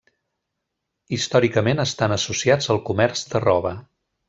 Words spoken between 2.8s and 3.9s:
comerç de roba.